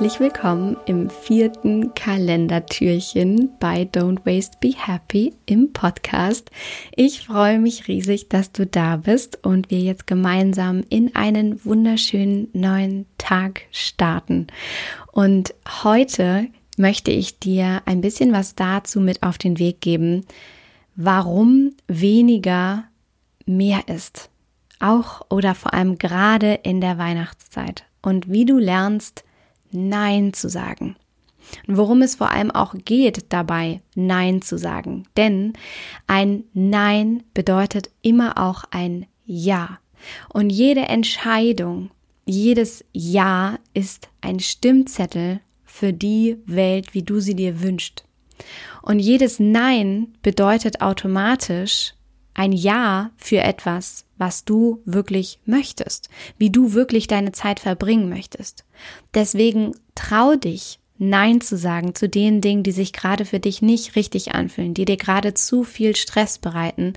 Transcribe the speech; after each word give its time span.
willkommen 0.00 0.78
im 0.86 1.10
vierten 1.10 1.92
Kalendertürchen 1.92 3.50
bei 3.60 3.82
Don't 3.82 4.24
Waste 4.24 4.56
Be 4.58 4.72
Happy 4.74 5.34
im 5.44 5.74
Podcast. 5.74 6.50
Ich 6.96 7.26
freue 7.26 7.58
mich 7.58 7.86
riesig, 7.86 8.30
dass 8.30 8.50
du 8.50 8.66
da 8.66 8.96
bist 8.96 9.44
und 9.44 9.70
wir 9.70 9.80
jetzt 9.80 10.06
gemeinsam 10.06 10.84
in 10.88 11.14
einen 11.14 11.62
wunderschönen 11.66 12.48
neuen 12.54 13.04
Tag 13.18 13.62
starten. 13.72 14.46
Und 15.12 15.54
heute 15.84 16.48
möchte 16.78 17.10
ich 17.10 17.38
dir 17.38 17.82
ein 17.84 18.00
bisschen 18.00 18.32
was 18.32 18.54
dazu 18.54 19.00
mit 19.00 19.22
auf 19.22 19.36
den 19.36 19.58
Weg 19.58 19.82
geben, 19.82 20.24
warum 20.96 21.74
weniger 21.88 22.84
mehr 23.44 23.86
ist. 23.86 24.30
Auch 24.78 25.20
oder 25.28 25.54
vor 25.54 25.74
allem 25.74 25.98
gerade 25.98 26.54
in 26.62 26.80
der 26.80 26.96
Weihnachtszeit. 26.96 27.84
Und 28.00 28.30
wie 28.30 28.46
du 28.46 28.58
lernst, 28.58 29.24
Nein 29.72 30.32
zu 30.32 30.48
sagen. 30.48 30.96
Und 31.66 31.76
worum 31.76 32.02
es 32.02 32.16
vor 32.16 32.30
allem 32.30 32.50
auch 32.50 32.74
geht 32.84 33.26
dabei, 33.30 33.80
Nein 33.94 34.42
zu 34.42 34.58
sagen. 34.58 35.04
Denn 35.16 35.54
ein 36.06 36.44
Nein 36.52 37.22
bedeutet 37.34 37.90
immer 38.02 38.38
auch 38.38 38.64
ein 38.70 39.06
Ja. 39.24 39.78
Und 40.28 40.50
jede 40.50 40.82
Entscheidung, 40.82 41.90
jedes 42.24 42.84
Ja 42.92 43.58
ist 43.74 44.08
ein 44.20 44.40
Stimmzettel 44.40 45.40
für 45.64 45.92
die 45.92 46.36
Welt, 46.46 46.94
wie 46.94 47.02
du 47.02 47.20
sie 47.20 47.34
dir 47.34 47.60
wünschst. 47.60 48.04
Und 48.82 48.98
jedes 48.98 49.38
Nein 49.38 50.14
bedeutet 50.22 50.80
automatisch 50.80 51.94
ein 52.40 52.52
Ja 52.52 53.10
für 53.18 53.42
etwas, 53.42 54.06
was 54.16 54.46
du 54.46 54.80
wirklich 54.86 55.40
möchtest, 55.44 56.08
wie 56.38 56.48
du 56.48 56.72
wirklich 56.72 57.06
deine 57.06 57.32
Zeit 57.32 57.60
verbringen 57.60 58.08
möchtest. 58.08 58.64
Deswegen 59.12 59.74
trau 59.94 60.36
dich, 60.36 60.80
Nein 61.02 61.40
zu 61.40 61.56
sagen 61.56 61.94
zu 61.94 62.10
den 62.10 62.42
Dingen, 62.42 62.62
die 62.62 62.72
sich 62.72 62.92
gerade 62.92 63.24
für 63.24 63.40
dich 63.40 63.62
nicht 63.62 63.96
richtig 63.96 64.34
anfühlen, 64.34 64.74
die 64.74 64.84
dir 64.84 64.98
gerade 64.98 65.32
zu 65.32 65.64
viel 65.64 65.96
Stress 65.96 66.36
bereiten, 66.36 66.92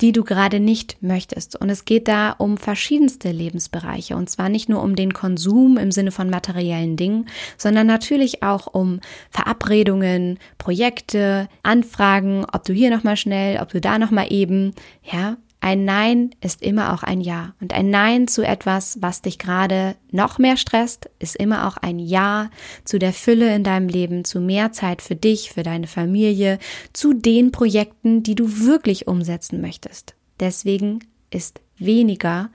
die 0.00 0.12
du 0.12 0.22
gerade 0.22 0.60
nicht 0.60 0.98
möchtest. 1.00 1.60
Und 1.60 1.68
es 1.68 1.84
geht 1.84 2.06
da 2.06 2.30
um 2.30 2.56
verschiedenste 2.56 3.32
Lebensbereiche. 3.32 4.14
Und 4.14 4.30
zwar 4.30 4.48
nicht 4.48 4.68
nur 4.68 4.80
um 4.80 4.94
den 4.94 5.12
Konsum 5.12 5.76
im 5.76 5.90
Sinne 5.90 6.12
von 6.12 6.30
materiellen 6.30 6.96
Dingen, 6.96 7.26
sondern 7.56 7.88
natürlich 7.88 8.44
auch 8.44 8.68
um 8.72 9.00
Verabredungen, 9.30 10.38
Projekte, 10.56 11.48
Anfragen, 11.64 12.46
ob 12.52 12.62
du 12.62 12.72
hier 12.72 12.90
nochmal 12.90 13.16
schnell, 13.16 13.60
ob 13.60 13.70
du 13.70 13.80
da 13.80 13.98
nochmal 13.98 14.32
eben, 14.32 14.72
ja, 15.02 15.36
ein 15.60 15.84
Nein 15.84 16.30
ist 16.40 16.62
immer 16.62 16.92
auch 16.92 17.02
ein 17.02 17.20
Ja. 17.20 17.54
Und 17.60 17.72
ein 17.72 17.90
Nein 17.90 18.28
zu 18.28 18.42
etwas, 18.42 18.98
was 19.00 19.22
dich 19.22 19.38
gerade 19.38 19.96
noch 20.10 20.38
mehr 20.38 20.56
stresst, 20.56 21.10
ist 21.18 21.36
immer 21.36 21.66
auch 21.66 21.76
ein 21.76 21.98
Ja 21.98 22.50
zu 22.84 22.98
der 22.98 23.12
Fülle 23.12 23.54
in 23.54 23.64
deinem 23.64 23.88
Leben, 23.88 24.24
zu 24.24 24.40
mehr 24.40 24.72
Zeit 24.72 25.02
für 25.02 25.16
dich, 25.16 25.50
für 25.50 25.64
deine 25.64 25.88
Familie, 25.88 26.58
zu 26.92 27.12
den 27.12 27.50
Projekten, 27.50 28.22
die 28.22 28.36
du 28.36 28.64
wirklich 28.64 29.08
umsetzen 29.08 29.60
möchtest. 29.60 30.14
Deswegen 30.38 31.00
ist 31.30 31.60
weniger 31.76 32.50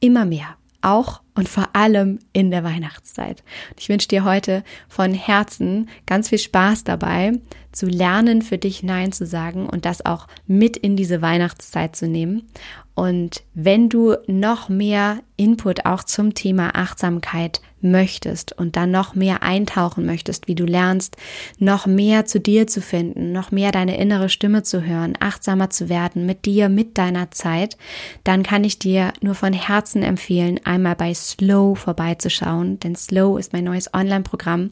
immer 0.00 0.24
mehr. 0.24 0.56
Auch 0.80 1.20
und 1.34 1.48
vor 1.48 1.68
allem 1.74 2.20
in 2.32 2.50
der 2.50 2.64
Weihnachtszeit. 2.64 3.42
Ich 3.78 3.88
wünsche 3.88 4.08
dir 4.08 4.24
heute 4.24 4.62
von 4.88 5.12
Herzen 5.12 5.88
ganz 6.06 6.28
viel 6.30 6.38
Spaß 6.38 6.84
dabei, 6.84 7.32
zu 7.76 7.86
lernen, 7.86 8.42
für 8.42 8.58
dich 8.58 8.82
Nein 8.82 9.12
zu 9.12 9.26
sagen 9.26 9.68
und 9.68 9.84
das 9.84 10.04
auch 10.04 10.26
mit 10.46 10.76
in 10.76 10.96
diese 10.96 11.22
Weihnachtszeit 11.22 11.94
zu 11.94 12.08
nehmen. 12.08 12.48
Und 12.94 13.42
wenn 13.52 13.90
du 13.90 14.16
noch 14.26 14.70
mehr 14.70 15.18
Input 15.36 15.84
auch 15.84 16.02
zum 16.02 16.32
Thema 16.32 16.74
Achtsamkeit 16.74 17.60
möchtest 17.82 18.58
und 18.58 18.76
dann 18.76 18.90
noch 18.90 19.14
mehr 19.14 19.42
eintauchen 19.42 20.06
möchtest, 20.06 20.48
wie 20.48 20.54
du 20.54 20.64
lernst, 20.64 21.18
noch 21.58 21.86
mehr 21.86 22.24
zu 22.24 22.40
dir 22.40 22.66
zu 22.66 22.80
finden, 22.80 23.32
noch 23.32 23.50
mehr 23.50 23.70
deine 23.70 23.98
innere 23.98 24.30
Stimme 24.30 24.62
zu 24.62 24.82
hören, 24.82 25.12
achtsamer 25.20 25.68
zu 25.68 25.90
werden 25.90 26.24
mit 26.24 26.46
dir, 26.46 26.70
mit 26.70 26.96
deiner 26.96 27.30
Zeit, 27.30 27.76
dann 28.24 28.42
kann 28.42 28.64
ich 28.64 28.78
dir 28.78 29.12
nur 29.20 29.34
von 29.34 29.52
Herzen 29.52 30.02
empfehlen, 30.02 30.58
einmal 30.64 30.96
bei 30.96 31.12
Slow 31.12 31.76
vorbeizuschauen, 31.76 32.80
denn 32.80 32.96
Slow 32.96 33.38
ist 33.38 33.52
mein 33.52 33.64
neues 33.64 33.92
Online-Programm, 33.92 34.70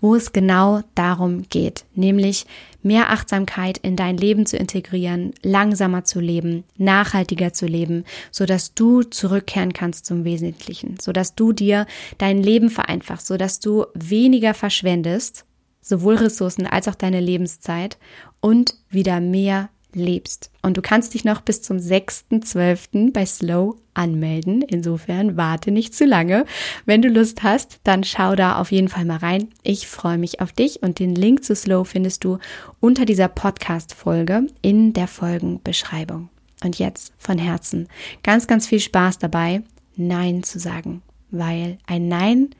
wo 0.00 0.14
es 0.14 0.32
genau 0.32 0.80
darum 0.94 1.42
geht, 1.50 1.84
nämlich 1.94 2.45
mehr 2.82 3.10
Achtsamkeit 3.10 3.78
in 3.78 3.96
dein 3.96 4.16
Leben 4.16 4.46
zu 4.46 4.56
integrieren, 4.56 5.32
langsamer 5.42 6.04
zu 6.04 6.20
leben, 6.20 6.64
nachhaltiger 6.76 7.52
zu 7.52 7.66
leben, 7.66 8.04
so 8.30 8.46
dass 8.46 8.74
du 8.74 9.02
zurückkehren 9.02 9.72
kannst 9.72 10.06
zum 10.06 10.24
Wesentlichen, 10.24 10.98
so 11.00 11.12
dass 11.12 11.34
du 11.34 11.52
dir 11.52 11.86
dein 12.18 12.42
Leben 12.42 12.70
vereinfachst, 12.70 13.26
so 13.26 13.36
dass 13.36 13.60
du 13.60 13.86
weniger 13.94 14.54
verschwendest, 14.54 15.44
sowohl 15.80 16.16
Ressourcen 16.16 16.66
als 16.66 16.88
auch 16.88 16.94
deine 16.94 17.20
Lebenszeit 17.20 17.98
und 18.40 18.74
wieder 18.90 19.20
mehr 19.20 19.68
lebst. 19.96 20.50
Und 20.62 20.76
du 20.76 20.82
kannst 20.82 21.14
dich 21.14 21.24
noch 21.24 21.40
bis 21.40 21.62
zum 21.62 21.78
6.12. 21.78 23.12
bei 23.12 23.26
Slow 23.26 23.76
anmelden. 23.94 24.62
Insofern 24.62 25.36
warte 25.36 25.70
nicht 25.70 25.94
zu 25.94 26.04
lange. 26.04 26.44
Wenn 26.84 27.02
du 27.02 27.08
Lust 27.08 27.42
hast, 27.42 27.80
dann 27.84 28.04
schau 28.04 28.36
da 28.36 28.58
auf 28.58 28.70
jeden 28.70 28.88
Fall 28.88 29.04
mal 29.04 29.16
rein. 29.16 29.48
Ich 29.62 29.88
freue 29.88 30.18
mich 30.18 30.40
auf 30.40 30.52
dich 30.52 30.82
und 30.82 30.98
den 30.98 31.14
Link 31.14 31.44
zu 31.44 31.56
Slow 31.56 31.84
findest 31.84 32.24
du 32.24 32.38
unter 32.78 33.04
dieser 33.04 33.28
Podcast-Folge 33.28 34.46
in 34.62 34.92
der 34.92 35.08
Folgenbeschreibung. 35.08 36.28
Und 36.62 36.78
jetzt 36.78 37.12
von 37.18 37.38
Herzen 37.38 37.88
ganz, 38.22 38.46
ganz 38.46 38.66
viel 38.66 38.80
Spaß 38.80 39.18
dabei, 39.18 39.62
Nein 39.96 40.42
zu 40.42 40.58
sagen, 40.58 41.02
weil 41.30 41.78
ein 41.86 42.08
Nein 42.08 42.50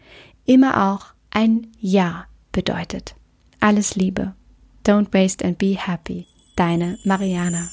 immer 0.44 0.92
auch 0.92 1.06
ein 1.30 1.68
Ja 1.80 2.26
bedeutet. 2.52 3.14
Alles 3.60 3.94
Liebe. 3.94 4.34
Don't 4.86 5.12
waste 5.12 5.44
and 5.44 5.58
be 5.58 5.76
happy. 5.76 6.26
Deine 6.56 6.98
Mariana. 7.04 7.70